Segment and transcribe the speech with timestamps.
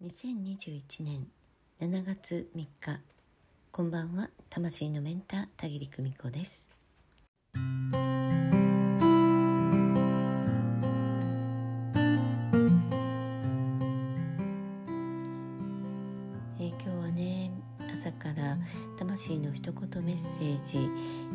[0.00, 1.26] 2021年
[1.80, 3.00] 7月3日
[3.72, 6.70] こんばんは魂のメンター田切久美子です。
[7.52, 7.58] え
[16.68, 17.50] 今日はね
[17.92, 18.56] 朝から
[18.96, 20.88] 魂の一言メッセージ、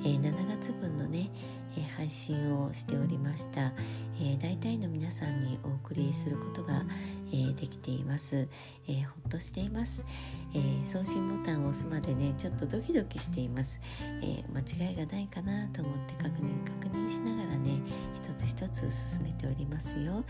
[0.05, 1.29] えー7月分のね、
[1.75, 3.73] えー配信をしておりました、
[4.21, 6.85] えー大体の皆さんにお送りすることが、
[7.33, 8.47] えーできています、
[8.87, 10.05] えーほっとしています、
[10.53, 13.81] えー送信ボタンを押すまでねちょっとドキドキしています、
[14.21, 17.81] え間違いがないかなと思って確認確認しながらね
[18.13, 20.23] 一つ一つ進めておりますよ、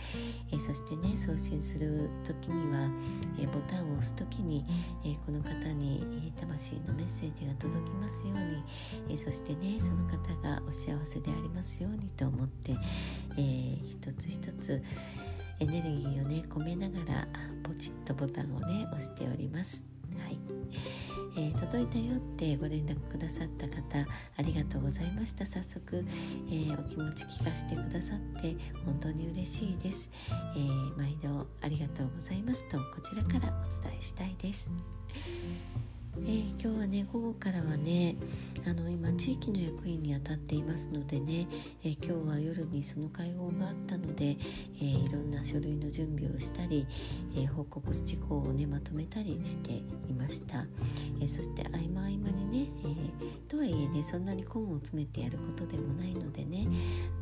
[0.51, 2.89] えそしてね送信する時には、
[3.39, 4.65] えボタンを押す時に、
[5.03, 6.01] えーこの方に、
[6.35, 8.63] え魂のメッセージが届きますように、
[9.13, 12.75] えそしてねその方がお幸せでありますようにと思って、
[13.37, 14.81] えー一つ一つ
[15.59, 17.27] エネルギーをね込めながら
[17.63, 19.85] ポチッとボタンをね押しております。
[20.17, 20.37] はい。
[21.35, 23.75] えー届いたよってご連絡くださった方
[24.37, 25.45] ありがとうございました。
[25.45, 26.05] 早速、
[26.47, 28.55] えーお気持ち聞かせてくださって
[28.85, 30.11] 本当に嬉しいです、
[30.55, 34.71] えー毎度ありがとうございますとこちらからお伝えしたいです、
[36.17, 38.15] えー今日はね午後からはね
[38.65, 41.47] あの今地域の役員に当たっていますのでね、
[41.83, 46.85] えー今日は夜にその会合があったので、えーいろんな書類の準備をしたり、
[47.35, 50.65] え報告事項をねまとめたりしていました、
[51.21, 56.67] えそして合間合間にね、えとはいえねそんなに根を詰めてやることでもないのでね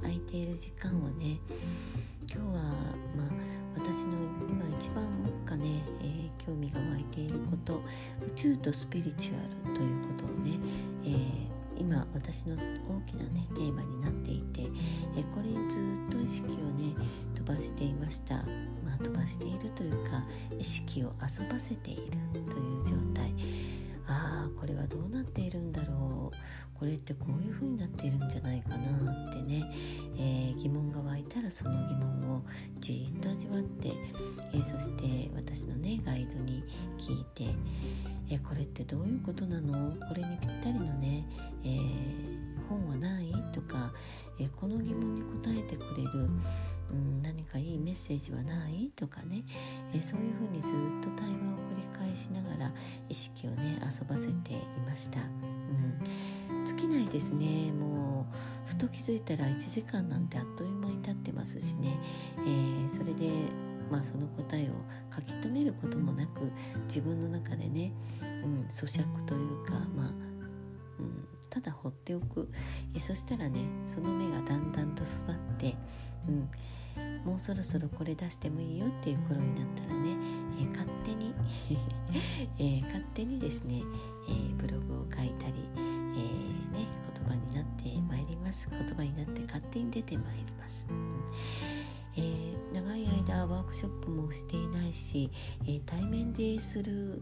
[0.01, 1.39] 空いている時間をね
[2.31, 4.13] 今日はまあ私の
[4.49, 7.81] 今一番目下ね、え興味が湧いていること
[8.41, 10.57] 宙とスピリチュアルということをね、
[11.05, 14.61] えー今私の大きなねテーマになっていて、
[15.17, 16.93] えこれにずっと意識をね
[17.33, 20.23] 飛ばしていました、まあ、飛ばしているというか
[20.59, 23.33] 意識を遊ばせているという状態。
[24.11, 26.37] ああこれはどうなっているんだろう。
[26.77, 28.75] これってこういう風になっているんじゃないかな
[29.29, 29.71] ってね、
[30.17, 32.41] えー疑問が湧いたらその疑問を
[32.79, 33.93] じーっと味わって、
[34.53, 36.63] えーそして私のねガイドに
[36.97, 37.55] 聞いて、
[38.31, 39.91] えーこれってどういうことなの？
[40.07, 41.23] これにぴったりのね、
[41.63, 43.31] えー本はない？
[43.51, 43.91] とか、
[44.39, 46.29] えこの疑問に答えてくれる、
[46.91, 48.91] うん、何かいいメッセージはない？
[48.95, 49.43] とかね、
[49.93, 50.71] えそういうふうにずっ
[51.03, 51.37] と対話を
[51.71, 52.71] 繰り返しながら
[53.09, 55.19] 意識をね遊ばせていました。
[55.19, 57.71] うん、尽きないですね。
[57.73, 61.97] もうふと気づいたら1時間なんてあっという間に経ってますしね、
[62.39, 63.29] えーそれで
[63.89, 64.73] まあその答えを
[65.13, 66.49] 書き留めることもなく
[66.87, 70.07] 自分の中でね、うん、咀嚼というかまあ、
[70.99, 72.49] うん、ただ放っておく、
[72.95, 75.75] えそしたらねその芽がだんだんと育って、
[76.27, 76.49] うん、
[77.25, 80.15] もうそろそろこれ出してもいいよっていう頃になったらね、
[80.61, 81.33] え勝手に、
[82.57, 83.83] え勝手にですね、
[84.29, 88.69] えブログを書いたり、えーね、言葉になってまいります。
[88.69, 90.87] 言葉になって勝手に出てまいります。
[92.15, 95.29] えー長い間ワークショップもしていないし、
[95.65, 97.21] えー対面でする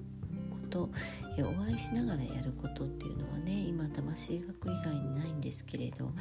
[0.70, 0.90] と、
[1.38, 6.12] えお会いしながらやることっていうのはね今魂学以外にないんですけれど、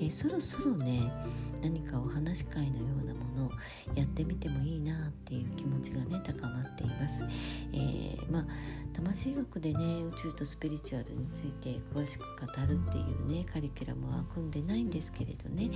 [0.00, 1.10] えそろそろね
[1.62, 3.50] 何かお話し会のようなものを
[3.94, 7.24] やってみてもいいなっていう気持ちがね高まっています。
[7.72, 8.44] えーまあ
[8.98, 15.70] 魂学でね宇宙とスピリチュアルについて詳しく語るっていうねカリキュラムは組んでないんですけれどね、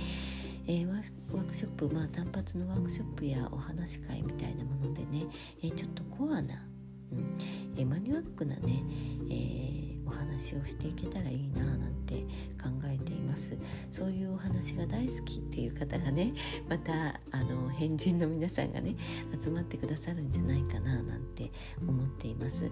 [0.67, 0.97] えーワー
[1.33, 5.25] ワークショップまあ単発のワークショップやお話し会みたいなものでね、
[5.63, 6.61] えーちょっとコアな、
[7.13, 7.79] うん。
[7.81, 8.83] えマニュアックなね、
[9.29, 12.15] えーお話をしていけたらいいななんて
[12.61, 13.57] 考えています。
[13.89, 16.33] そういうお話が大好きっていう方がね
[16.69, 18.95] またあの変人の皆さんがね
[19.41, 21.51] 集まってくださるんじゃないかななんて
[21.81, 22.69] 思っています、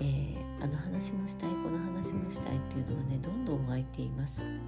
[0.00, 4.60] えーあの話もしたいこの話もしたいっていうのはねどんどん湧いています、うん。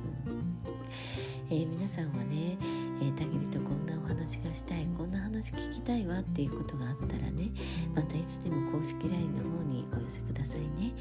[1.51, 2.59] えー皆さんはね、
[3.01, 7.51] えー、たぎりとこんなお話がしたいこんな話聞きたいわっていうことがあったらね
[7.95, 10.93] またいつでも公式 LINE の方にお寄せくださいね、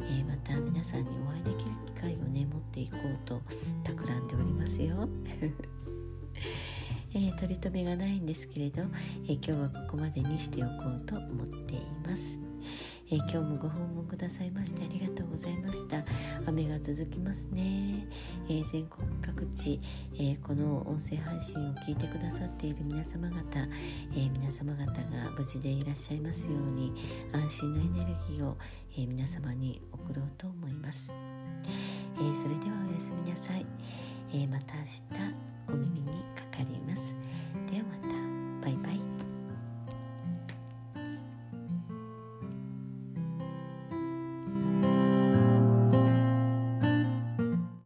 [0.00, 3.40] えーまた皆さんにお会いできる機会をね持っていこうと
[3.84, 5.08] 企んでおりますよ。
[7.14, 8.82] えー取り留めがないんですけれど、
[9.26, 12.38] え今日はここまでにしておこうと思っています、
[13.08, 16.04] えー今日もご訪問くださいましてありがとうございました。
[16.46, 18.06] 雨が続きますね、
[18.48, 19.80] えー全国各地、
[20.14, 23.36] えーこの音声配信を聞いてくださっている皆様方、
[24.14, 26.92] え皆様方が無事でいらっしゃいますように
[27.32, 28.56] 安心のエネルギーを、
[28.96, 33.66] え皆様に送ろうと思います、えそれではおやすみなさい、
[34.32, 37.14] えまた明日お耳にかかります。
[37.70, 38.16] ではまた。
[38.62, 39.05] バイバイ。